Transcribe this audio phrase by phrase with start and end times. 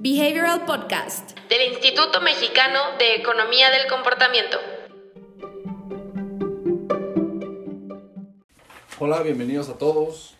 [0.00, 4.56] Behavioral Podcast del Instituto Mexicano de Economía del Comportamiento.
[9.00, 10.36] Hola, bienvenidos a todos.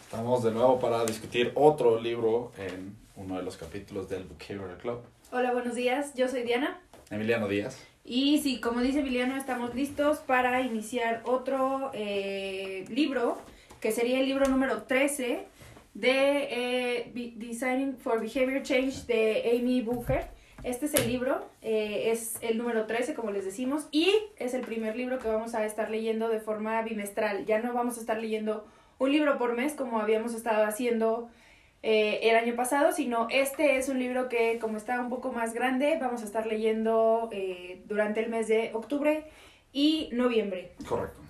[0.00, 5.00] Estamos de nuevo para discutir otro libro en uno de los capítulos del Behavioral Club.
[5.32, 6.14] Hola, buenos días.
[6.14, 6.80] Yo soy Diana.
[7.10, 7.78] Emiliano Díaz.
[8.06, 13.36] Y sí, como dice Emiliano, estamos listos para iniciar otro eh, libro,
[13.80, 15.51] que sería el libro número 13
[15.94, 20.26] de eh, Designing for Behavior Change de Amy Booker.
[20.62, 24.62] Este es el libro, eh, es el número 13, como les decimos, y es el
[24.62, 27.46] primer libro que vamos a estar leyendo de forma bimestral.
[27.46, 28.64] Ya no vamos a estar leyendo
[28.98, 31.28] un libro por mes como habíamos estado haciendo
[31.82, 35.52] eh, el año pasado, sino este es un libro que como está un poco más
[35.52, 37.28] grande, vamos a estar leyendo
[37.86, 39.24] durante el mes de octubre
[39.72, 40.74] y noviembre.
[40.88, 41.22] Correcto.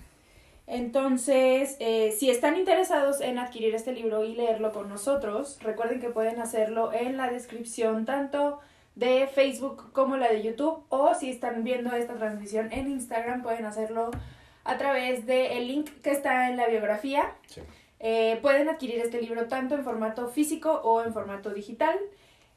[0.73, 6.09] Entonces, eh, si están interesados en adquirir este libro y leerlo con nosotros, recuerden que
[6.09, 8.59] pueden hacerlo en la descripción tanto
[8.95, 13.65] de Facebook como la de YouTube o si están viendo esta transmisión en Instagram pueden
[13.65, 14.09] hacerlo
[14.63, 17.35] a través del link que está en la biografía.
[17.99, 21.99] Eh, pueden adquirir este libro tanto en formato físico o en formato digital.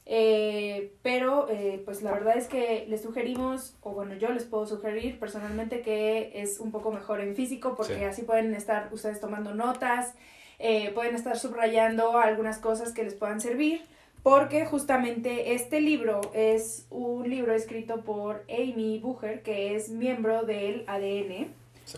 [0.09, 4.65] Eh, pero eh, pues la verdad es que les sugerimos, o bueno, yo les puedo
[4.65, 9.53] sugerir personalmente que es un poco mejor en físico porque así pueden estar ustedes tomando
[9.53, 10.13] notas,
[10.59, 13.81] eh, pueden estar subrayando algunas cosas que les puedan servir,
[14.23, 20.85] porque justamente este libro es un libro escrito por Amy Bucher, que es miembro del
[20.87, 21.53] ADN.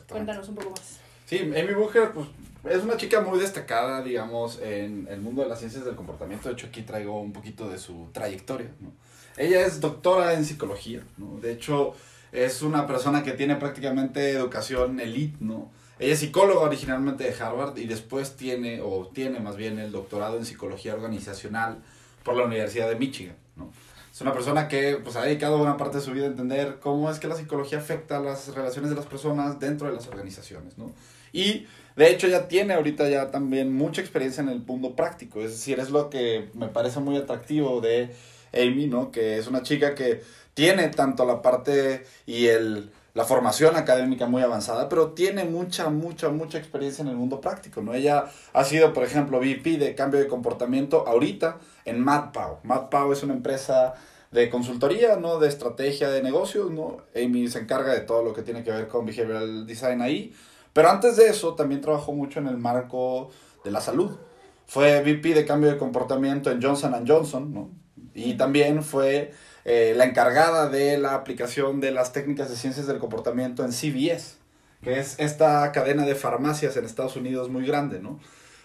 [0.10, 1.00] Cuéntanos un poco más.
[1.28, 2.28] Sí, Amy Bucher, pues
[2.70, 6.50] es una chica muy destacada, digamos, en el mundo de las ciencias del comportamiento.
[6.50, 8.72] De hecho, aquí traigo un poquito de su trayectoria.
[8.80, 8.92] ¿no?
[9.38, 11.40] Ella es doctora en psicología, ¿no?
[11.40, 11.96] De hecho,
[12.32, 15.72] es una persona que tiene prácticamente educación elite, ¿no?
[15.98, 20.38] Ella es psicóloga originalmente de Harvard y después tiene, o tiene más bien, el doctorado
[20.38, 21.80] en psicología organizacional
[22.24, 23.72] por la Universidad de Michigan, ¿no?
[24.12, 27.10] Es una persona que pues, ha dedicado buena parte de su vida a entender cómo
[27.10, 30.92] es que la psicología afecta las relaciones de las personas dentro de las organizaciones, ¿no?
[31.32, 31.68] Y
[32.00, 35.80] de hecho ya tiene ahorita ya también mucha experiencia en el mundo práctico, es decir,
[35.80, 38.10] es lo que me parece muy atractivo de
[38.54, 39.12] Amy, ¿no?
[39.12, 40.24] Que es una chica que
[40.54, 46.30] tiene tanto la parte y el la formación académica muy avanzada, pero tiene mucha, mucha,
[46.30, 47.94] mucha experiencia en el mundo práctico, ¿no?
[47.94, 52.60] Ella ha sido, por ejemplo, VP de cambio de comportamiento ahorita en MadPow.
[52.64, 53.96] MadPow es una empresa
[54.32, 55.38] de consultoría, ¿no?
[55.38, 57.00] De estrategia de negocios, ¿no?
[57.14, 60.34] Amy se encarga de todo lo que tiene que ver con behavioral design ahí.
[60.74, 63.32] Pero antes de eso, también trabajó mucho en el marco
[63.64, 64.18] de la salud.
[64.68, 67.70] Fue VP de cambio de comportamiento en Johnson Johnson, ¿no?
[68.14, 69.32] Y también fue
[69.66, 74.38] eh, la encargada de la aplicación de las técnicas de ciencias del comportamiento en CVS,
[74.82, 78.20] que es esta cadena de farmacias en Estados Unidos muy grande, ¿no?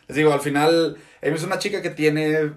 [0.06, 2.52] Les digo, al final, es una chica que tiene,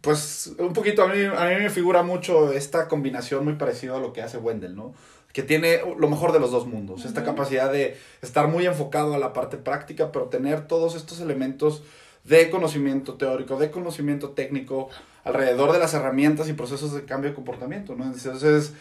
[0.00, 4.00] pues, un poquito, a mí, a mí me figura mucho esta combinación muy parecida a
[4.00, 4.94] lo que hace Wendell, ¿no?
[5.32, 9.18] Que tiene lo mejor de los dos mundos, esta capacidad de estar muy enfocado a
[9.18, 11.82] la parte práctica, pero tener todos estos elementos
[12.24, 14.88] de conocimiento teórico, de conocimiento técnico
[15.24, 18.04] alrededor de las herramientas y procesos de cambio de comportamiento, ¿no?
[18.04, 18.74] Entonces,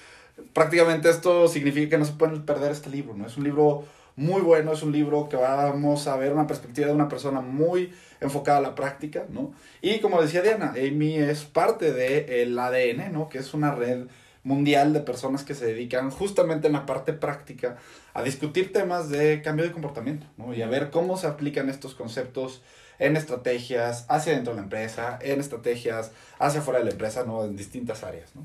[0.53, 3.25] prácticamente esto significa que no se pueden perder este libro, ¿no?
[3.25, 3.85] Es un libro
[4.15, 7.93] muy bueno, es un libro que vamos a ver una perspectiva de una persona muy
[8.19, 9.53] enfocada a la práctica, ¿no?
[9.81, 13.29] Y como decía Diana, Amy es parte del ADN, ¿no?
[13.29, 14.07] Que es una red
[14.43, 17.77] mundial de personas que se dedican justamente en la parte práctica
[18.13, 20.53] a discutir temas de cambio de comportamiento ¿no?
[20.53, 22.61] y a ver cómo se aplican estos conceptos
[22.99, 27.45] en estrategias hacia dentro de la empresa, en estrategias hacia fuera de la empresa, ¿no?
[27.45, 28.29] en distintas áreas.
[28.35, 28.43] ¿no?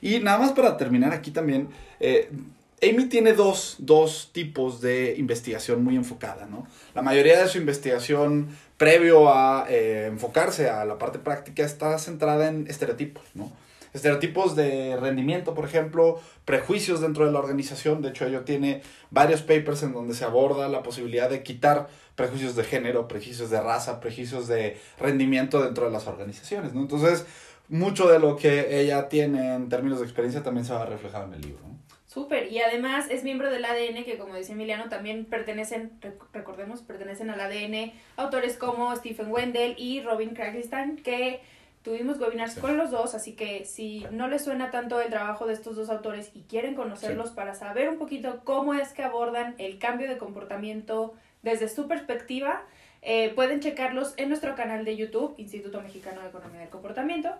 [0.00, 1.68] Y nada más para terminar aquí también,
[2.00, 2.30] eh,
[2.82, 6.46] Amy tiene dos, dos, tipos de investigación muy enfocada.
[6.46, 6.66] ¿no?
[6.94, 12.48] La mayoría de su investigación previo a eh, enfocarse a la parte práctica está centrada
[12.48, 13.24] en estereotipos.
[13.34, 13.50] ¿no?
[13.94, 18.02] Estereotipos de rendimiento, por ejemplo, prejuicios dentro de la organización.
[18.02, 22.56] De hecho, ello tiene varios papers en donde se aborda la posibilidad de quitar prejuicios
[22.56, 26.74] de género, prejuicios de raza, prejuicios de rendimiento dentro de las organizaciones.
[26.74, 26.82] ¿no?
[26.82, 27.24] Entonces,
[27.68, 31.24] mucho de lo que ella tiene en términos de experiencia también se va a reflejar
[31.28, 31.62] en el libro.
[32.06, 35.98] Súper, y además es miembro del ADN que como decía Emiliano también pertenecen,
[36.32, 41.40] recordemos, pertenecen al ADN autores como Stephen Wendell y Robin Kragenstein que
[41.84, 45.52] Tuvimos webinars con los dos, así que si no les suena tanto el trabajo de
[45.52, 49.78] estos dos autores y quieren conocerlos para saber un poquito cómo es que abordan el
[49.78, 52.62] cambio de comportamiento desde su perspectiva,
[53.02, 57.34] eh, pueden checarlos en nuestro canal de YouTube, Instituto Mexicano de Economía del Comportamiento.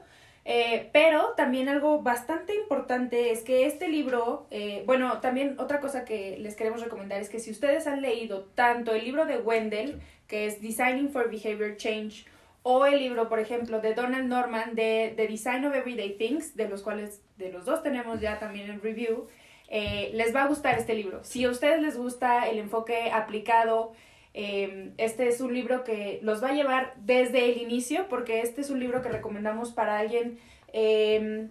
[0.44, 6.04] Eh, pero también algo bastante importante es que este libro, eh, bueno, también otra cosa
[6.04, 10.02] que les queremos recomendar es que si ustedes han leído tanto el libro de Wendell,
[10.28, 12.26] que es Designing for Behavior Change,
[12.66, 16.66] o el libro, por ejemplo, de Donald Norman de The Design of Everyday Things, de
[16.66, 19.28] los cuales de los dos tenemos ya también en review,
[19.68, 21.22] eh, les va a gustar este libro.
[21.24, 23.92] Si a ustedes les gusta el enfoque aplicado,
[24.32, 28.62] eh, este es un libro que los va a llevar desde el inicio, porque este
[28.62, 30.38] es un libro que recomendamos para alguien
[30.72, 31.48] eh,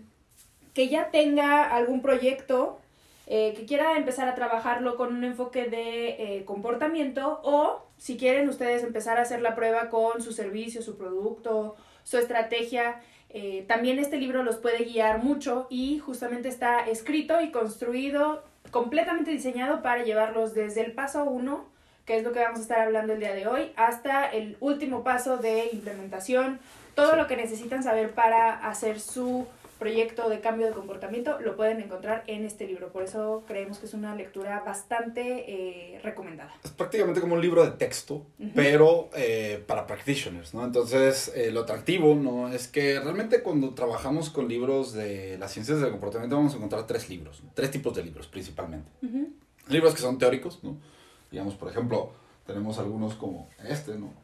[0.74, 2.80] que ya tenga algún proyecto,
[3.28, 9.18] que quiera empezar a trabajarlo con un enfoque de comportamiento o si quieren ustedes empezar
[9.18, 14.44] a hacer la prueba con su servicio, su producto, su estrategia, eh, también este libro
[14.44, 20.82] los puede guiar mucho y justamente está escrito y construido, completamente diseñado para llevarlos desde
[20.82, 21.66] el paso 1,
[22.04, 25.06] que es lo que vamos a estar hablando el día de hoy, hasta el último
[25.06, 26.60] paso de implementación,
[26.96, 29.48] todo lo que necesitan saber para hacer su
[29.84, 32.94] proyecto de cambio de comportamiento lo pueden encontrar en este libro.
[32.94, 36.54] Por eso creemos que es una lectura bastante eh, recomendada.
[36.64, 38.26] Es prácticamente como un libro de texto,
[38.56, 40.64] pero eh, para practitioners, ¿no?
[40.64, 42.48] Entonces, eh, lo atractivo, ¿no?
[42.48, 46.88] Es que realmente cuando trabajamos con libros de las ciencias del comportamiento vamos a encontrar
[46.88, 48.90] tres libros, tres tipos de libros principalmente.
[49.68, 50.78] Libros que son teóricos, ¿no?
[51.30, 52.14] Digamos, por ejemplo,
[52.48, 54.23] tenemos algunos como este, ¿no?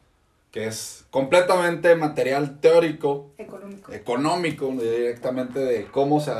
[0.50, 6.32] Que es completamente material teórico, económico, económico directamente de cómo se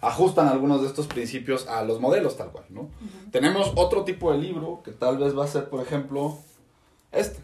[0.00, 2.90] ajustan algunos de estos principios a los modelos tal cual, ¿no?
[3.30, 6.38] Tenemos otro tipo de libro que tal vez va a ser, por ejemplo,
[7.12, 7.40] este,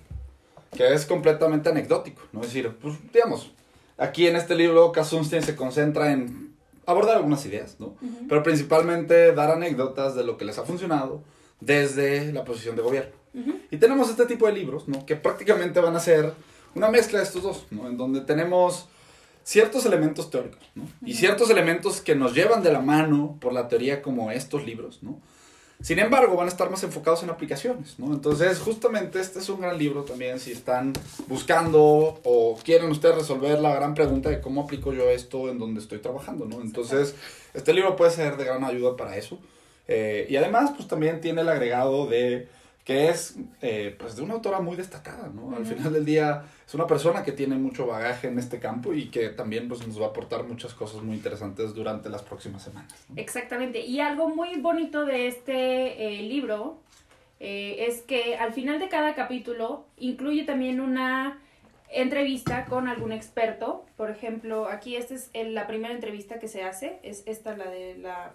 [0.77, 2.41] que es completamente anecdótico, ¿no?
[2.41, 3.53] Es decir, pues, digamos,
[3.97, 6.55] aquí en este libro Kasunstein se concentra en
[6.85, 7.95] abordar algunas ideas, ¿no?
[8.29, 11.23] Pero principalmente dar anécdotas de lo que les ha funcionado
[11.61, 13.22] desde la posición de gobierno.
[13.71, 15.07] Y tenemos este tipo de libros, ¿no?
[15.07, 16.33] Que prácticamente van a ser
[16.75, 17.89] una mezcla de estos dos, ¿no?
[17.89, 18.89] En donde tenemos
[19.45, 20.87] ciertos elementos teóricos, ¿no?
[21.05, 25.03] Y ciertos elementos que nos llevan de la mano por la teoría como estos libros,
[25.03, 25.21] ¿no?
[25.83, 28.13] Sin embargo, van a estar más enfocados en aplicaciones, ¿no?
[28.15, 30.93] Entonces, justamente este es un gran libro también si están
[31.27, 35.81] buscando o quieren ustedes resolver la gran pregunta de cómo aplico yo esto en donde
[35.81, 36.61] estoy trabajando, ¿no?
[36.61, 37.17] Entonces,
[37.53, 39.41] este libro puede ser de gran ayuda para eso.
[39.89, 42.49] Eh, y además, pues también tiene el agregado de
[42.85, 45.55] que es eh, pues de una autora muy destacada, ¿no?
[45.55, 49.09] Al final del día es una persona que tiene mucho bagaje en este campo y
[49.09, 52.93] que también pues, nos va a aportar muchas cosas muy interesantes durante las próximas semanas.
[53.15, 56.81] Exactamente, y algo muy bonito de este eh, libro
[57.39, 61.39] eh, es que al final de cada capítulo incluye también una
[61.89, 66.99] entrevista con algún experto, por ejemplo, aquí esta es la primera entrevista que se hace,
[67.05, 68.35] es esta la de la,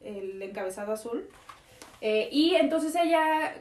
[0.00, 1.28] el encabezado azul.
[2.02, 3.54] y entonces ella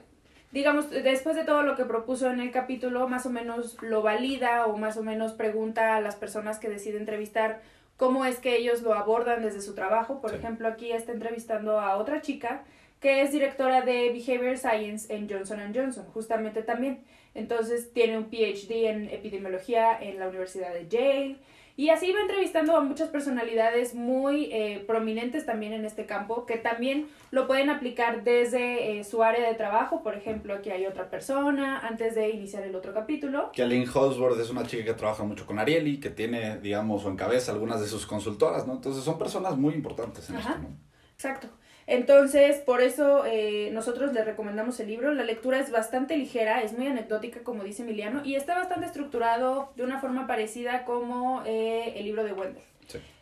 [0.56, 4.68] digamos, después de todo lo que propuso en el capítulo, más o menos lo valida
[4.68, 7.62] o más o menos pregunta a las personas que decide entrevistar
[7.98, 10.22] cómo es que ellos lo abordan desde su trabajo.
[10.22, 12.64] Por ejemplo, aquí está entrevistando a otra chica
[13.02, 17.04] que es directora de Behavior Science en Johnson Johnson, justamente también.
[17.34, 21.36] Entonces tiene un PhD en epidemiología en la Universidad de Yale
[21.78, 26.58] y así va entrevistando a muchas personalidades muy eh, prominentes también en este campo, que
[26.58, 30.02] también lo pueden aplicar desde eh, su área de trabajo.
[30.02, 33.52] Por ejemplo, aquí hay otra persona, antes de iniciar el otro capítulo.
[33.52, 37.10] Que Aline Holsworth es una chica que trabaja mucho con Ariely, que tiene, digamos, o
[37.10, 38.74] encabeza algunas de sus consultoras, ¿no?
[38.74, 40.78] Entonces son personas muy importantes en esto, ¿no?
[41.14, 41.50] Exacto.
[41.88, 45.14] Entonces, por eso eh, nosotros le recomendamos el libro.
[45.14, 49.72] La lectura es bastante ligera, es muy anecdótica, como dice Emiliano, y está bastante estructurado
[49.76, 52.64] de una forma parecida como eh, el libro de Wendell.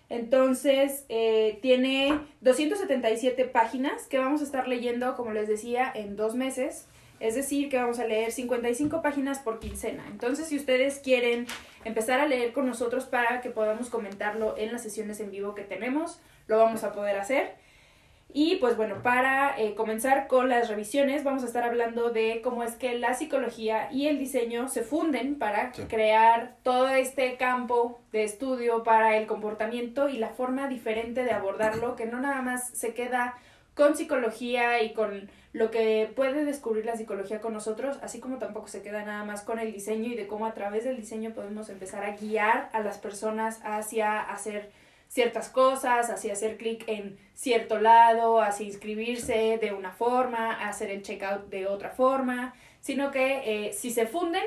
[0.10, 6.36] Entonces, eh, tiene 277 páginas que vamos a estar leyendo, como les decía, en dos
[6.36, 6.88] meses.
[7.20, 10.06] Es decir, que vamos a leer 55 páginas por quincena.
[10.12, 11.48] Entonces, si ustedes quieren
[11.84, 15.64] empezar a leer con nosotros para que podamos comentarlo en las sesiones en vivo que
[15.64, 17.62] tenemos, lo vamos a poder hacer.
[18.36, 22.63] Y pues bueno, para eh, comenzar con las revisiones, vamos a estar hablando de cómo
[22.63, 28.24] es que la psicología y el diseño se funden para crear todo este campo de
[28.24, 32.96] estudio para el comportamiento y la forma diferente de abordarlo, que no nada más se
[32.96, 33.36] queda
[33.75, 38.68] con psicología y con lo que puede descubrir la psicología con nosotros, así como tampoco
[38.68, 41.70] se queda nada más con el diseño y de cómo a través del diseño podemos
[41.70, 44.72] empezar a guiar a las personas hacia hacer
[45.13, 51.03] ciertas cosas, hacia hacer clic en cierto lado, hacia inscribirse de una forma, hacer el
[51.03, 54.41] checkout de otra forma, sino que eh, si se funden,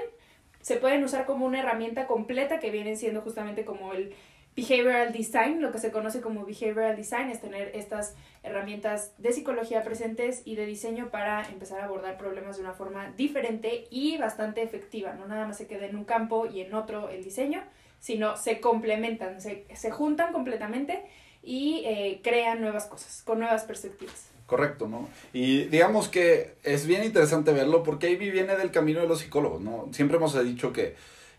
[0.61, 4.13] se pueden usar como una herramienta completa que viene siendo justamente como el
[4.57, 9.85] behavioral design, lo que se conoce como behavioral design, es tener estas herramientas de psicología
[9.85, 14.65] presentes y de diseño para empezar a abordar problemas de una forma diferente y bastante
[14.65, 17.63] efectiva, no nada más se queda en un campo y en otro el diseño,
[18.01, 21.05] sino se complementan, se, se juntan completamente
[21.43, 24.31] y eh, crean nuevas cosas, con nuevas perspectivas.
[24.47, 25.09] Correcto, ¿no?
[25.33, 29.61] Y digamos que es bien interesante verlo porque Ivy viene del camino de los psicólogos,
[29.61, 29.89] ¿no?
[29.93, 30.95] Siempre hemos dicho que,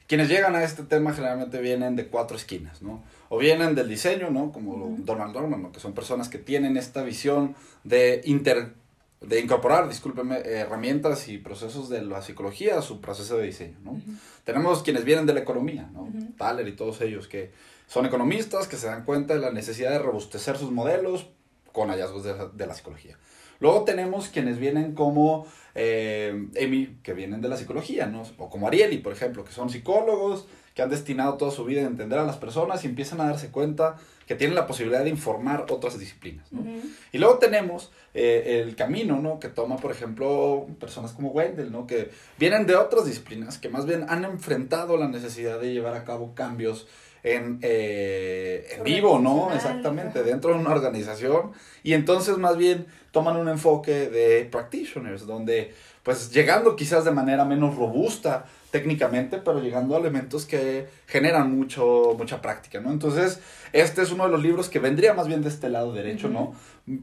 [0.07, 3.03] quienes llegan a este tema generalmente vienen de cuatro esquinas, ¿no?
[3.29, 4.51] O vienen del diseño, ¿no?
[4.53, 5.71] Como Donald Norman, ¿no?
[5.71, 8.73] Que son personas que tienen esta visión de inter
[9.21, 13.99] de incorporar, discúlpeme, herramientas y procesos de la psicología a su proceso de diseño, ¿no?
[14.43, 16.07] Tenemos quienes vienen de la economía, ¿no?
[16.37, 17.51] Thaler y todos ellos que
[17.87, 21.27] son economistas, que se dan cuenta de la necesidad de robustecer sus modelos
[21.71, 23.17] con hallazgos de, de la psicología.
[23.59, 28.23] Luego tenemos quienes vienen como eh, Amy, que vienen de la psicología, ¿no?
[28.37, 31.85] O como Arieli, por ejemplo, que son psicólogos, que han destinado toda su vida a
[31.85, 33.95] entender a las personas y empiezan a darse cuenta
[34.27, 36.53] que tienen la posibilidad de informar otras disciplinas.
[36.53, 36.63] ¿no?
[37.11, 39.39] Y luego tenemos eh, el camino ¿no?
[39.39, 41.87] que toma, por ejemplo, personas como Wendell, ¿no?
[41.87, 46.03] que vienen de otras disciplinas, que más bien han enfrentado la necesidad de llevar a
[46.03, 46.87] cabo cambios
[47.23, 49.51] en, eh, en vivo, ¿no?
[49.55, 51.53] Exactamente, dentro de una organización.
[51.81, 57.45] Y entonces más bien toman un enfoque de practitioners, donde pues llegando quizás de manera
[57.45, 62.91] menos robusta técnicamente, pero llegando a elementos que generan mucho, mucha práctica, ¿no?
[62.91, 63.39] Entonces,
[63.73, 66.53] este es uno de los libros que vendría más bien de este lado derecho, ¿no?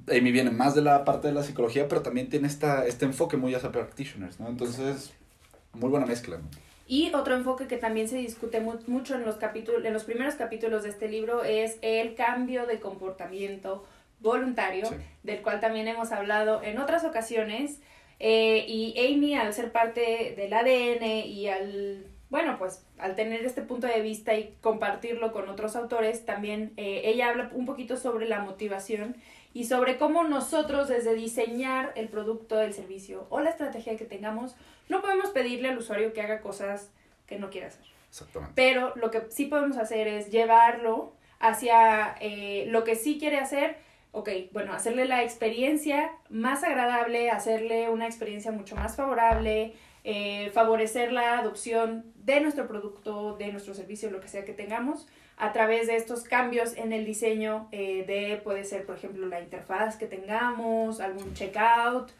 [0.08, 3.36] Amy viene más de la parte de la psicología, pero también tiene esta, este enfoque
[3.36, 4.48] muy hacia practitioners, ¿no?
[4.48, 5.12] Entonces,
[5.72, 6.44] muy buena mezcla, ¿no?
[6.86, 10.82] Y otro enfoque que también se discute mucho en los, capítulos, en los primeros capítulos
[10.82, 13.86] de este libro es el cambio de comportamiento
[14.20, 14.88] voluntario,
[15.22, 17.78] del cual también hemos hablado en otras ocasiones.
[18.20, 23.62] Eh, y Amy, al ser parte del ADN y al, bueno, pues al tener este
[23.62, 28.28] punto de vista y compartirlo con otros autores, también eh, ella habla un poquito sobre
[28.28, 29.16] la motivación
[29.52, 34.56] y sobre cómo nosotros desde diseñar el producto, el servicio o la estrategia que tengamos,
[34.88, 36.90] no podemos pedirle al usuario que haga cosas
[37.26, 37.84] que no quiere hacer.
[38.08, 38.52] Exactamente.
[38.56, 43.76] Pero lo que sí podemos hacer es llevarlo hacia eh, lo que sí quiere hacer.
[44.16, 51.10] Ok, bueno, hacerle la experiencia más agradable, hacerle una experiencia mucho más favorable, eh, favorecer
[51.10, 55.88] la adopción de nuestro producto, de nuestro servicio, lo que sea que tengamos, a través
[55.88, 60.06] de estos cambios en el diseño eh, de, puede ser, por ejemplo, la interfaz que
[60.06, 62.12] tengamos, algún checkout,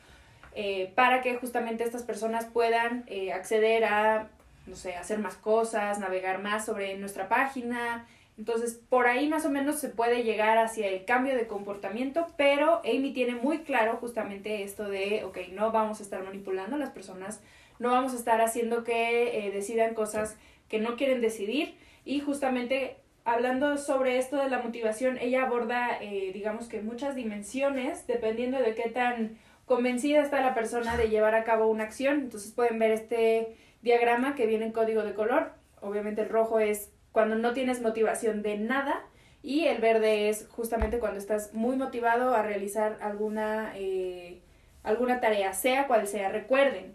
[0.56, 4.30] eh, para que justamente estas personas puedan eh, acceder a,
[4.66, 8.04] no sé, hacer más cosas, navegar más sobre nuestra página.
[8.36, 12.80] Entonces, por ahí más o menos se puede llegar hacia el cambio de comportamiento, pero
[12.84, 16.90] Amy tiene muy claro justamente esto de, ok, no vamos a estar manipulando a las
[16.90, 17.40] personas,
[17.78, 20.36] no vamos a estar haciendo que decidan cosas
[20.68, 26.30] que no quieren decidir y justamente hablando sobre esto de la motivación, ella aborda, eh,
[26.32, 31.44] digamos que muchas dimensiones, dependiendo de qué tan convencida está la persona de llevar a
[31.44, 32.20] cabo una acción.
[32.20, 35.52] Entonces pueden ver este diagrama que viene en código de color.
[35.80, 39.04] Obviamente el rojo es cuando no tienes motivación de nada
[39.40, 44.40] y el verde es justamente cuando estás muy motivado a realizar alguna, eh,
[44.82, 46.30] alguna tarea, sea cual sea.
[46.30, 46.92] Recuerden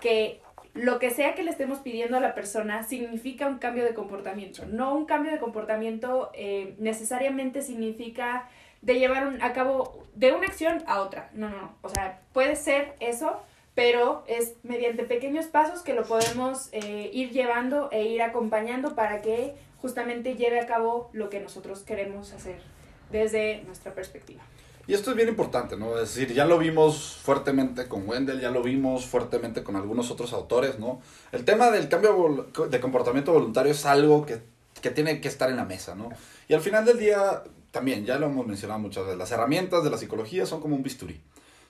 [0.00, 0.40] que
[0.72, 4.64] lo que sea que le estemos pidiendo a la persona significa un cambio de comportamiento.
[4.64, 8.48] No un cambio de comportamiento eh, necesariamente significa
[8.80, 11.28] de llevar a cabo de una acción a otra.
[11.34, 11.74] No, no, no.
[11.82, 13.42] O sea, puede ser eso,
[13.78, 19.22] pero es mediante pequeños pasos que lo podemos eh, ir llevando e ir acompañando para
[19.22, 22.60] que justamente lleve a cabo lo que nosotros queremos hacer
[23.12, 24.42] desde nuestra perspectiva.
[24.88, 25.96] Y esto es bien importante, ¿no?
[25.96, 30.32] Es decir, ya lo vimos fuertemente con Wendell, ya lo vimos fuertemente con algunos otros
[30.32, 31.00] autores, ¿no?
[31.30, 34.40] El tema del cambio de comportamiento voluntario es algo que,
[34.82, 36.08] que tiene que estar en la mesa, ¿no?
[36.48, 39.90] Y al final del día, también, ya lo hemos mencionado muchas veces, las herramientas de
[39.90, 41.20] la psicología son como un bisturí.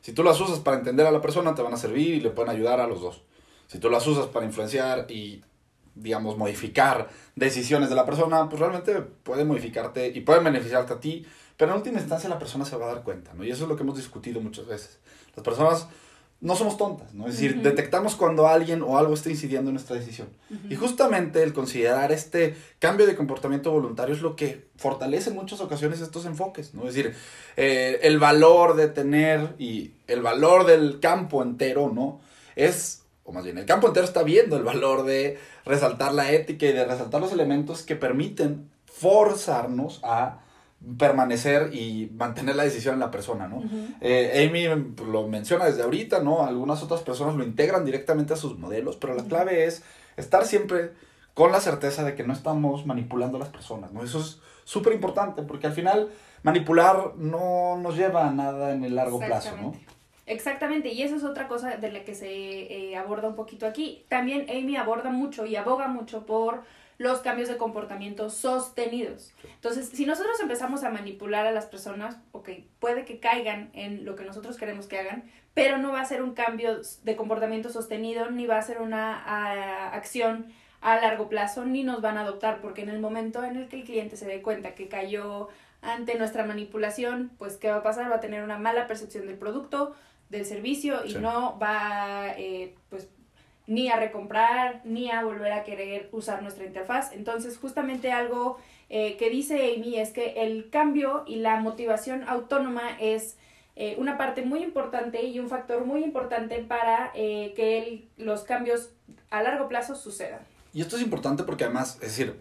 [0.09, 2.31] Si tú las usas para entender a la persona, te van a servir y le
[2.31, 3.25] pueden ayudar a los dos.
[3.67, 5.43] Si tú las usas para influenciar y,
[5.95, 11.27] digamos, modificar decisiones de la persona, pues realmente puede modificarte y puede beneficiarte a ti
[11.59, 13.45] pero en última instancia la persona se va a dar cuenta, ¿no?
[13.45, 15.01] Y eso es lo que hemos discutido muchas veces.
[15.35, 15.89] Las personas
[16.41, 17.27] no somos tontas, ¿no?
[17.27, 20.29] Es decir, detectamos cuando alguien o algo está incidiendo en nuestra decisión.
[20.71, 25.61] Y justamente el considerar este cambio de comportamiento voluntario es lo que fortalece en muchas
[25.61, 26.87] ocasiones estos enfoques, ¿no?
[26.87, 27.17] Es decir,
[27.57, 32.21] eh, el valor de tener y el valor del campo entero, ¿no?
[32.55, 36.67] Es, o más bien, el campo entero está viendo el valor de resaltar la ética
[36.67, 40.39] y de resaltar los elementos que permiten forzarnos a
[40.97, 43.63] permanecer y mantener la decisión en la persona, ¿no?
[44.01, 44.67] Eh, Amy
[45.11, 46.47] lo menciona desde ahorita, ¿no?
[46.47, 49.83] Algunas otras personas lo integran directamente a sus modelos, pero la clave es
[50.17, 50.93] estar siempre
[51.35, 54.05] con la certeza de que no estamos manipulando a las personas, ¿no?
[54.05, 56.11] Eso es súper importante porque al final
[56.43, 59.75] manipular no nos lleva a nada en el largo plazo, ¿no?
[60.27, 64.05] Exactamente, y eso es otra cosa de la que se eh, aborda un poquito aquí.
[64.09, 66.63] También Amy aborda mucho y aboga mucho por
[66.99, 69.33] los cambios de comportamiento sostenidos.
[69.55, 72.51] Entonces, si nosotros empezamos a manipular a las personas, ok,
[72.81, 75.23] puede que caigan en lo que nosotros queremos que hagan,
[75.55, 79.89] pero no va a ser un cambio de comportamiento sostenido ni va a ser una
[79.95, 80.47] acción
[80.81, 83.77] a largo plazo ni nos van a adoptar porque en el momento en el que
[83.81, 85.49] el cliente se dé cuenta que cayó
[85.83, 88.11] ante nuestra manipulación, pues ¿qué va a pasar?
[88.11, 89.95] Va a tener una mala percepción del producto,
[90.31, 91.19] del servicio y Sí.
[91.19, 93.09] no va eh, pues
[93.69, 97.13] ni a recomprar ni a volver a querer usar nuestra interfaz.
[97.13, 98.59] Entonces justamente algo
[98.89, 103.37] eh, que dice Amy es que el cambio y la motivación autónoma es
[103.77, 108.91] eh, una parte muy importante y un factor muy importante para eh, que los cambios
[109.31, 110.41] a largo plazo sucedan.
[110.73, 112.41] Y esto es importante porque además, es decir,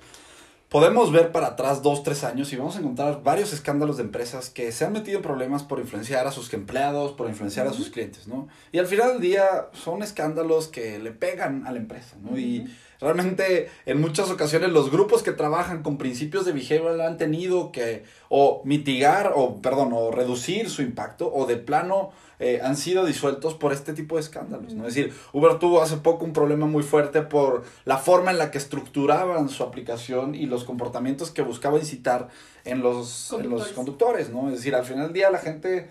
[0.69, 4.50] podemos ver para atrás dos, tres años y vamos a encontrar varios escándalos de empresas
[4.50, 7.89] que se han metido en problemas por influenciar a sus empleados, por influenciar a sus
[7.89, 8.47] clientes, ¿no?
[8.71, 12.38] Y al final del día son escándalos que le pegan a la empresa, ¿no?
[12.38, 12.67] Y
[13.00, 18.03] realmente en muchas ocasiones los grupos que trabajan con principios de behavioral han tenido que
[18.27, 23.56] o mitigar o, perdón, o reducir su impacto o de plano eh, han sido disueltos
[23.56, 24.88] por este tipo de escándalos, ¿no?
[24.88, 28.51] Es decir, Uber tuvo hace poco un problema muy fuerte por la forma en la
[28.51, 32.29] que estructuraban su aplicación y los comportamientos que buscaba incitar
[32.63, 33.74] en los, en los Conductores.
[33.74, 34.50] conductores, ¿no?
[34.50, 35.89] Es decir, al final del día la gente,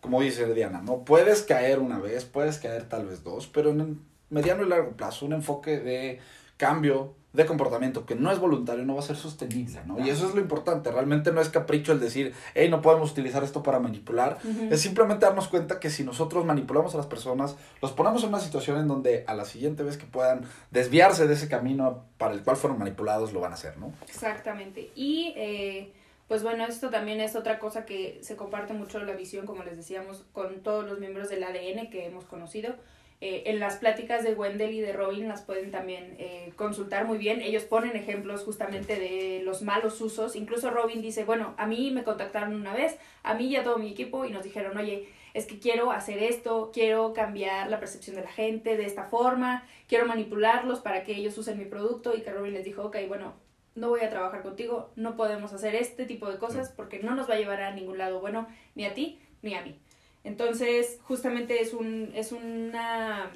[0.00, 0.98] como dice Diana, ¿no?
[0.98, 3.96] Puedes caer una vez, puedes caer tal vez dos, pero en el
[4.28, 6.20] mediano y largo plazo un enfoque de
[6.56, 10.00] cambio de comportamiento que no es voluntario no va a ser sostenible, ¿no?
[10.00, 13.44] Y eso es lo importante, realmente no es capricho el decir, hey, no podemos utilizar
[13.44, 14.38] esto para manipular,
[14.70, 18.40] es simplemente darnos cuenta que si nosotros manipulamos a las personas, los ponemos en una
[18.40, 22.42] situación en donde a la siguiente vez que puedan desviarse de ese camino para el
[22.42, 23.92] cual fueron manipulados, lo van a hacer, ¿no?
[24.08, 24.90] Exactamente.
[24.94, 25.92] Y eh,
[26.28, 29.76] pues bueno, esto también es otra cosa que se comparte mucho la visión, como les
[29.76, 32.74] decíamos, con todos los miembros del ADN que hemos conocido.
[33.22, 37.16] Eh, en las pláticas de Wendell y de Robin las pueden también eh, consultar muy
[37.16, 37.40] bien.
[37.40, 40.36] Ellos ponen ejemplos justamente de los malos usos.
[40.36, 43.78] Incluso Robin dice, bueno, a mí me contactaron una vez, a mí y a todo
[43.78, 48.16] mi equipo, y nos dijeron, oye, es que quiero hacer esto, quiero cambiar la percepción
[48.16, 52.22] de la gente de esta forma, quiero manipularlos para que ellos usen mi producto y
[52.22, 53.34] que Robin les dijo, ok, bueno,
[53.74, 57.28] no voy a trabajar contigo, no podemos hacer este tipo de cosas porque no nos
[57.28, 59.78] va a llevar a ningún lado bueno, ni a ti ni a mí.
[60.26, 63.30] Entonces, justamente es un, es una,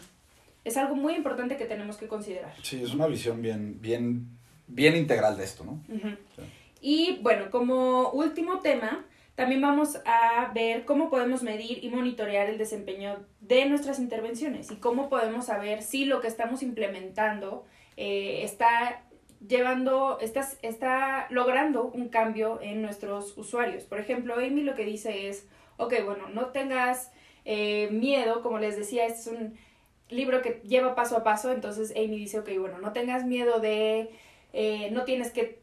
[0.65, 2.53] es algo muy importante que tenemos que considerar.
[2.63, 4.27] Sí, es una visión bien, bien,
[4.67, 5.81] bien integral de esto, ¿no?
[5.89, 6.43] Sí.
[6.81, 9.05] Y bueno, como último tema,
[9.37, 14.77] también vamos a ver cómo podemos medir y monitorear el desempeño de nuestras intervenciones y
[14.77, 17.65] cómo podemos saber si lo que estamos implementando
[17.97, 19.05] eh, está
[19.47, 23.85] llevando, está, está logrando un cambio en nuestros usuarios.
[23.85, 25.47] Por ejemplo, Amy lo que dice es,
[25.81, 27.11] ok, bueno, no tengas
[27.45, 29.59] eh, miedo, como les decía, este es un
[30.09, 34.11] libro que lleva paso a paso, entonces Amy dice, ok, bueno, no tengas miedo de,
[34.53, 35.61] eh, no tienes que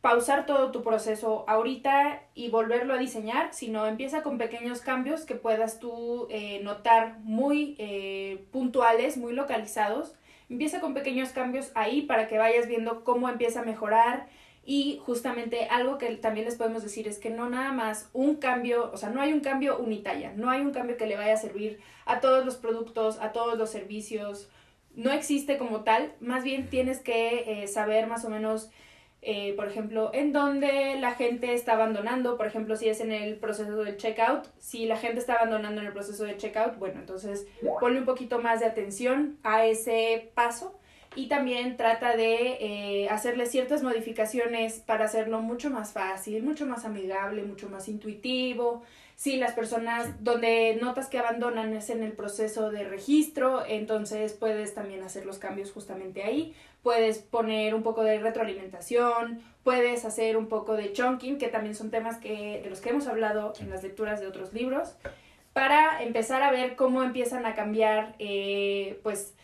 [0.00, 5.34] pausar todo tu proceso ahorita y volverlo a diseñar, sino empieza con pequeños cambios que
[5.34, 7.76] puedas tú eh, notar muy
[8.50, 10.14] puntuales, muy localizados.
[10.48, 14.26] Empieza con pequeños cambios ahí para que vayas viendo cómo empieza a mejorar
[14.64, 18.90] y justamente algo que también les podemos decir es que no nada más un cambio,
[18.92, 21.38] o sea, no hay un cambio unitalla, no hay un cambio que le vaya a
[21.38, 24.48] servir a todos los productos, a todos los servicios,
[24.94, 28.70] no existe como tal, más bien tienes que eh, saber más o menos
[29.22, 33.36] eh, por ejemplo, en donde la gente está abandonando, por ejemplo, si es en el
[33.36, 37.46] proceso del checkout, si la gente está abandonando en el proceso de checkout, bueno, entonces
[37.80, 40.79] ponle un poquito más de atención a ese paso
[41.16, 46.84] y también trata de eh, hacerle ciertas modificaciones para hacerlo mucho más fácil, mucho más
[46.84, 48.82] amigable, mucho más intuitivo.
[49.16, 50.12] Si las personas Sí.
[50.20, 55.38] donde notas que abandonan es en el proceso de registro, entonces puedes también hacer los
[55.38, 61.38] cambios justamente ahí puedes poner un poco de retroalimentación, puedes hacer un poco de chunking,
[61.38, 64.52] que también son temas que, de los que hemos hablado en las lecturas de otros
[64.52, 64.94] libros,
[65.52, 69.34] para empezar a ver cómo empiezan a cambiar eh, pues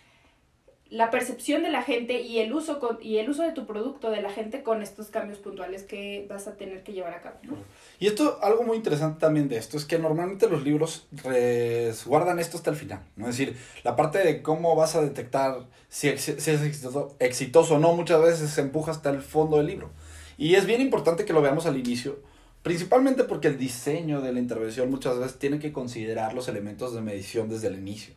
[0.88, 4.08] la percepción de la gente y el uso con- y el uso de tu producto
[4.10, 7.36] de la gente con estos cambios puntuales que vas a tener que llevar a cabo.
[7.42, 7.56] ¿no?
[7.98, 12.56] Y esto, algo muy interesante también de esto, es que normalmente los libros resguardan esto
[12.56, 13.28] hasta el final, ¿no?
[13.28, 17.74] Es decir, la parte de cómo vas a detectar si, ex- si es exitoso, exitoso
[17.74, 19.90] o no, muchas veces se empuja hasta el fondo del libro.
[20.38, 22.18] Y es bien importante que lo veamos al inicio,
[22.66, 27.00] principalmente porque el diseño de la intervención muchas veces tiene que considerar los elementos de
[27.00, 28.16] medición desde el inicio.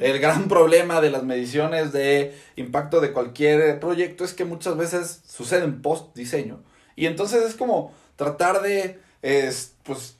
[0.00, 5.20] El gran problema de las mediciones de impacto de cualquier proyecto es que muchas veces
[5.28, 6.62] suceden post diseño.
[6.96, 10.16] Y entonces es como tratar de es, pues,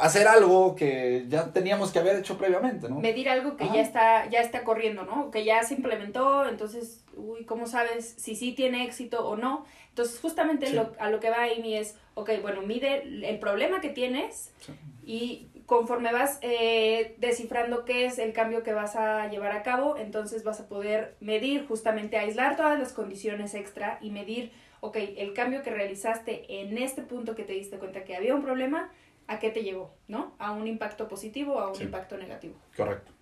[0.00, 2.98] hacer algo que ya teníamos que haber hecho previamente, ¿no?
[2.98, 3.74] medir algo que Ajá.
[3.74, 5.30] ya está ya está corriendo, ¿no?
[5.30, 9.64] Que ya se implementó, entonces, uy, ¿cómo sabes si sí tiene éxito o no?
[9.92, 10.74] Entonces, justamente Sí.
[10.74, 14.72] lo, a lo que va Amy es, ok, bueno, mide el problema que tienes Sí.
[15.04, 19.96] y conforme vas eh, descifrando qué es el cambio que vas a llevar a cabo,
[19.98, 24.50] entonces vas a poder medir, justamente aislar todas las condiciones extra y medir,
[24.80, 28.42] ok, el cambio que realizaste en este punto que te diste cuenta que había un
[28.42, 28.90] problema,
[29.26, 29.94] ¿a qué te llevó?
[30.08, 30.34] ¿No?
[30.38, 31.84] ¿A un impacto positivo o a un Sí.
[31.84, 32.54] impacto negativo?
[32.76, 33.12] Correcto.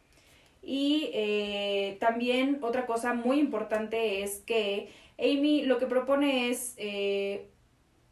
[0.62, 4.88] Y eh, también otra cosa muy importante es que
[5.20, 7.48] Amy lo que propone es eh,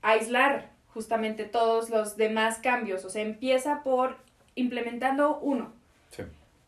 [0.02, 3.04] aislar justamente todos los demás cambios.
[3.04, 4.16] O sea, empieza por
[4.54, 5.72] implementando uno.
[6.10, 6.22] Sí.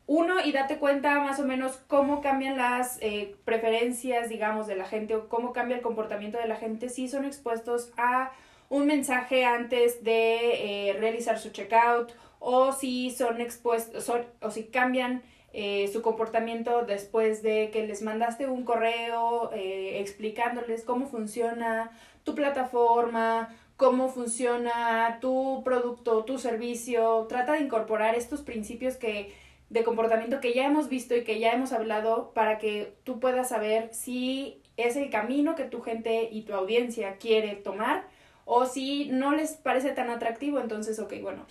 [0.06, 4.84] Uno y date cuenta más o menos cómo cambian las eh, preferencias, digamos, de la
[4.84, 8.32] gente o cómo cambia el comportamiento de la gente si son expuestos a
[8.68, 14.64] un mensaje antes de eh, realizar su checkout o si son expuestos son- o si
[14.64, 21.90] cambian eh, su comportamiento después de que les mandaste un correo eh, explicándoles cómo funciona
[22.24, 27.26] tu plataforma, cómo funciona tu producto, tu servicio.
[27.28, 29.34] Trata de incorporar estos principios que
[29.70, 33.48] de comportamiento que ya hemos visto y que ya hemos hablado para que tú puedas
[33.48, 38.04] saber si es el camino que tu gente y tu audiencia quiere tomar
[38.44, 41.46] o si no les parece tan atractivo, entonces, ok, bueno.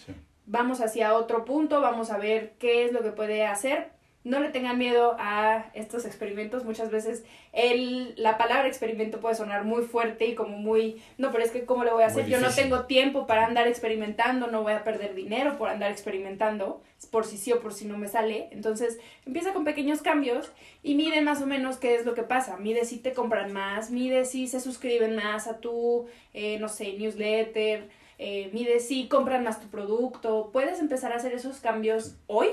[0.49, 3.91] Vamos hacia otro punto, vamos a ver qué es lo que puede hacer.
[4.25, 6.65] No le tengan miedo a estos experimentos.
[6.65, 11.43] Muchas veces el, la palabra experimento puede sonar muy fuerte y como muy, no, pero
[11.43, 12.27] es que ¿cómo le voy a hacer?
[12.27, 16.81] Yo no tengo tiempo para andar experimentando, no voy a perder dinero por andar experimentando,
[17.11, 18.49] por si sí o por si no me sale.
[18.51, 20.51] Entonces empieza con pequeños cambios
[20.83, 22.57] y mide más o menos qué es lo que pasa.
[22.57, 26.93] Mide si te compran más, mide si se suscriben más a tu, eh, no sé,
[26.93, 27.87] newsletter,
[28.19, 30.49] eh, mide si compran más tu producto.
[30.51, 32.49] Puedes empezar a hacer esos cambios hoy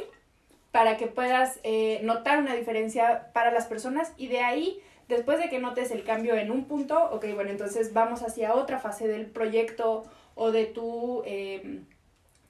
[0.71, 5.49] para que puedas eh, notar una diferencia para las personas y de ahí, después de
[5.49, 9.27] que notes el cambio en un punto, ok, bueno, entonces vamos hacia otra fase del
[9.27, 10.05] proyecto
[10.37, 11.81] o de tu eh,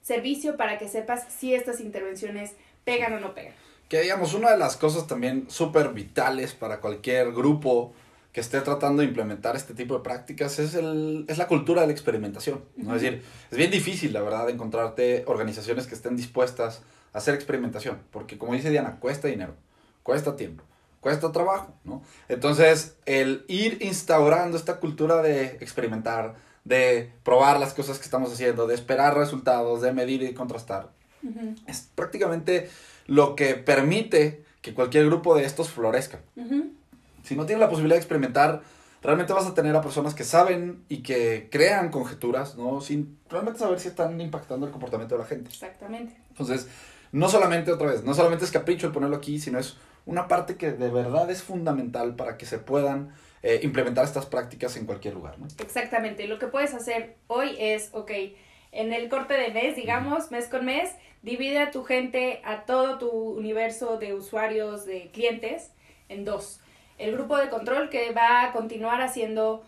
[0.03, 2.53] servicio para que sepas si estas intervenciones
[2.83, 3.53] pegan o no pegan.
[3.89, 7.93] Que digamos, una de las cosas también súper vitales para cualquier grupo
[8.37, 11.87] que esté tratando de implementar este tipo de prácticas es, el, es la cultura de
[11.87, 12.63] la experimentación.
[12.75, 12.95] ¿no?
[12.95, 17.97] Es decir, es bien difícil, la verdad, encontrarte organizaciones que estén dispuestas a hacer experimentación,
[18.11, 19.55] porque como dice Diana, cuesta dinero,
[20.03, 20.63] cuesta tiempo,
[20.99, 22.03] cuesta trabajo, ¿no?
[22.29, 28.67] Entonces, el ir instaurando esta cultura de experimentar, de probar las cosas que estamos haciendo,
[28.67, 30.91] de esperar resultados, de medir y contrastar,
[31.65, 32.69] es prácticamente
[33.07, 36.19] lo que permite que cualquier grupo de estos florezca.
[36.35, 36.77] ujú.
[37.27, 38.61] Si no tienes la posibilidad de experimentar,
[39.03, 42.79] realmente vas a tener a personas que saben y que crean conjeturas, ¿no?
[42.79, 45.49] Sin realmente saber si están impactando el comportamiento de la gente.
[45.49, 46.15] Exactamente.
[46.29, 46.69] Entonces,
[47.11, 50.55] no solamente, otra vez, no solamente es capricho el ponerlo aquí, sino es una parte
[50.55, 53.13] que de verdad es fundamental para que se puedan
[53.43, 55.47] eh, implementar estas prácticas en cualquier lugar, ¿no?
[55.59, 56.27] Exactamente.
[56.27, 58.11] Lo que puedes hacer hoy es, ok,
[58.71, 60.91] en el corte de mes, digamos, mes con mes,
[61.23, 65.71] divide a tu gente, a todo tu universo de usuarios, de clientes,
[66.07, 66.61] en dos.
[66.97, 69.63] El grupo de control que va a continuar haciendo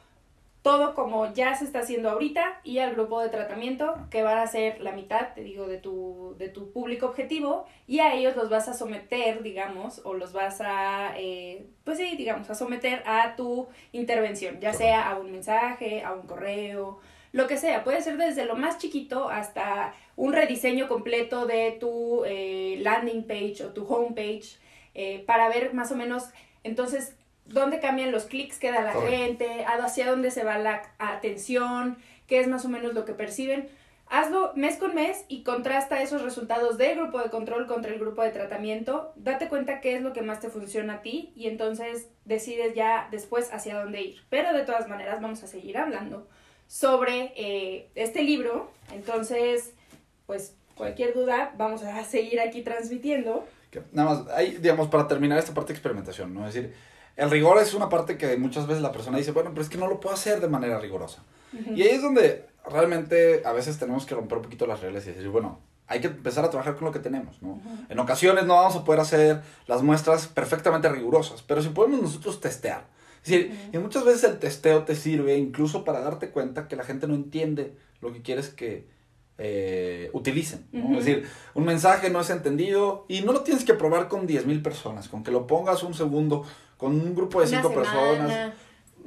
[0.62, 4.48] todo como ya se está haciendo ahorita y al grupo de tratamiento que van a
[4.48, 8.50] ser la mitad, te digo, de tu, de tu público objetivo y a ellos los
[8.50, 13.36] vas a someter, digamos, o los vas a, eh, pues sí, digamos, a someter a
[13.38, 17.00] tu intervención, ya sea a un mensaje, a un correo,
[17.32, 17.86] lo que sea.
[17.86, 23.64] Puede ser desde lo más chiquito hasta un rediseño completo de tu eh, landing page
[23.64, 24.58] o tu home page
[24.94, 26.30] eh, para ver más o menos,
[26.64, 27.16] entonces,
[27.50, 29.18] dónde cambian los clics que da la Correcto.
[29.18, 33.68] gente, hacia dónde se va la atención, qué es más o menos lo que perciben.
[34.12, 38.24] Hazlo mes con mes y contrasta esos resultados del grupo de control contra el grupo
[38.24, 39.14] de tratamiento.
[39.16, 43.08] Date cuenta qué es lo que más te funciona a ti y entonces decides ya
[43.12, 44.22] después hacia dónde ir.
[44.30, 46.28] Pero de todas maneras vamos a seguir hablando
[46.68, 48.72] sobre eh, este libro.
[48.94, 49.74] Entonces,
[50.26, 53.46] pues cualquier duda vamos a seguir aquí transmitiendo.
[53.70, 56.48] Que nada más, ahí, digamos, para terminar esta parte de experimentación, ¿no?
[56.48, 56.74] Es decir,
[57.20, 59.78] el rigor es una parte que muchas veces la persona dice, bueno, pero es que
[59.78, 61.24] no lo puedo hacer de manera rigurosa.
[61.76, 65.12] Y ahí es donde realmente a veces tenemos que romper un poquito las reglas y
[65.12, 67.60] decir, bueno, hay que empezar a trabajar con lo que tenemos, ¿no?
[67.90, 72.40] En ocasiones no vamos a poder hacer las muestras perfectamente rigurosas, pero si podemos nosotros
[72.40, 72.86] testear.
[73.24, 73.78] Es decir, Ujú.
[73.78, 77.16] y muchas veces el testeo te sirve incluso para darte cuenta que la gente no
[77.16, 78.88] entiende lo que quieres que
[79.40, 80.68] eh, utilicen.
[80.72, 80.86] ¿no?
[80.86, 81.00] Ujú.
[81.00, 84.62] Es decir, un mensaje no es entendido y no lo tienes que probar con 10.000
[84.62, 86.44] personas, con que lo pongas un segundo
[86.80, 88.54] con un grupo de Una 5 personas.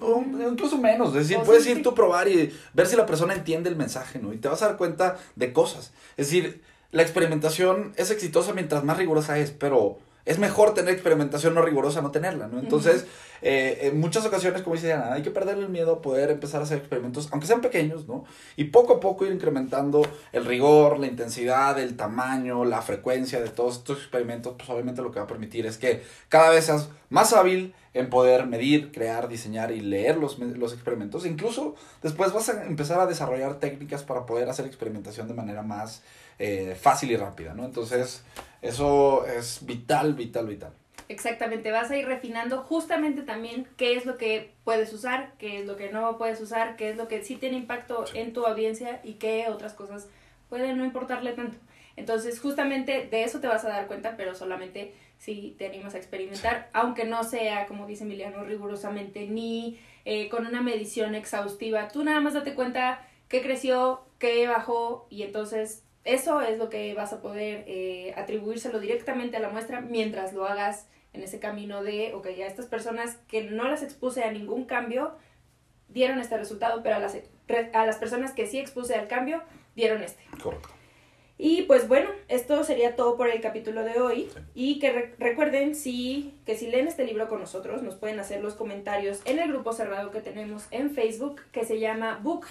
[0.00, 1.82] O incluso menos, es decir, O puedes sí, ir sí.
[1.82, 4.32] tú a probar y ver si la persona entiende el mensaje, ¿no?
[4.32, 5.92] Y te vas a dar cuenta de cosas.
[6.16, 11.54] Es decir, la experimentación es exitosa mientras más rigurosa es, pero es mejor tener experimentación
[11.54, 12.58] no rigurosa no tenerla, ¿no?
[12.61, 13.06] Entonces,
[13.42, 16.61] eh, en muchas ocasiones, como dice Diana, hay que perderle el miedo a poder empezar
[16.61, 18.24] a hacer experimentos, aunque sean pequeños, ¿no?
[18.56, 23.48] Y poco a poco ir incrementando el rigor, la intensidad, el tamaño, la frecuencia de
[23.48, 26.88] todos estos experimentos, pues obviamente lo que va a permitir es que cada vez seas
[27.11, 31.26] más hábil en poder medir, crear, diseñar y leer los, los experimentos.
[31.26, 36.02] Incluso después vas a empezar a desarrollar técnicas para poder hacer experimentación de manera más
[36.38, 37.64] eh, fácil y rápida, ¿no?
[37.64, 38.25] Entonces,
[38.61, 40.73] eso es vital, vital, vital.
[41.09, 45.66] Exactamente, vas a ir refinando justamente también qué es lo que puedes usar, qué es
[45.66, 49.01] lo que no puedes usar, qué es lo que sí tiene impacto en tu audiencia
[49.05, 50.09] y qué otras cosas
[50.49, 51.59] pueden no importarle tanto.
[51.97, 55.99] Entonces, justamente de eso te vas a dar cuenta, pero solamente si te animas a
[55.99, 61.88] experimentar, aunque no sea, como dice Emiliano, rigurosamente ni eh, con una medición exhaustiva.
[61.88, 66.95] Tú nada más date cuenta qué creció, qué bajó y entonces eso es lo que
[66.95, 71.83] vas a poder eh, atribuírselo directamente a la muestra mientras lo hagas en ese camino
[71.83, 75.15] de, ok, a estas personas que no las expuse a ningún cambio
[75.88, 77.17] dieron este resultado, pero a las,
[77.73, 79.43] a las personas que sí expuse al cambio
[79.75, 80.23] dieron este.
[80.43, 80.69] Correcto.
[81.38, 84.29] Y pues bueno, esto sería todo por el capítulo de hoy.
[84.55, 88.55] Y que recuerden si, que si leen este libro con nosotros, nos pueden hacer los
[88.55, 92.47] comentarios en el grupo cerrado que tenemos en Facebook, que se llama Book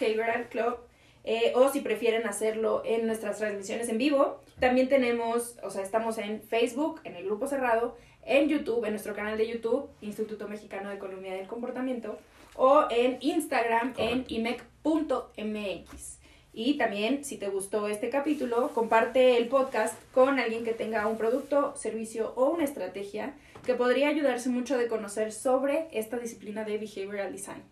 [0.49, 0.77] Club
[1.23, 6.17] eh, o si prefieren hacerlo en nuestras transmisiones en vivo, también tenemos, o sea, estamos
[6.17, 10.89] en Facebook, en el grupo cerrado, en YouTube, en nuestro canal de YouTube, Instituto Mexicano
[10.89, 12.17] de Economía del Comportamiento,
[12.55, 16.19] o en Instagram, en imec.mx.
[16.53, 21.17] Y también, si te gustó este capítulo, comparte el podcast con alguien que tenga un
[21.17, 26.77] producto, servicio o una estrategia que podría ayudarse mucho de conocer sobre esta disciplina de
[26.77, 27.63] Behavioral Design.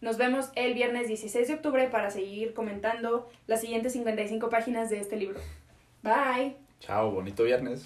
[0.00, 5.00] Nos vemos el viernes 16 de octubre para seguir comentando las siguientes 55 páginas de
[5.00, 5.40] este libro.
[6.02, 6.56] Bye.
[6.80, 7.82] Chao, bonito viernes.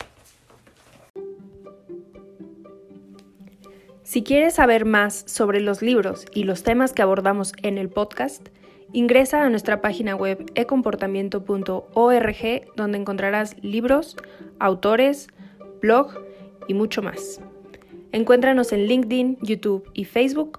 [4.02, 8.48] Si quieres saber más sobre los libros y los temas que abordamos en el podcast,
[8.92, 14.16] ingresa a nuestra página web ecomportamiento.org donde encontrarás libros,
[14.58, 15.28] autores,
[15.80, 16.12] blog
[16.66, 17.40] y mucho más.
[18.10, 20.58] Encuéntranos en LinkedIn, YouTube y Facebook